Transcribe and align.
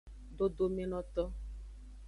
Dodomenoto. 0.37 1.23